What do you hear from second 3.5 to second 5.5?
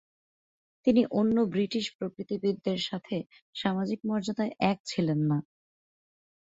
সামাজিক মর্যাদায় এক ছিলেন না।